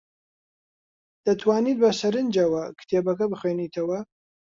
دەتوانیت 1.25 1.77
بەسەرنجەوە 1.83 2.63
کتێبەکە 2.79 3.25
بخوێنیتەوە؟ 3.31 3.99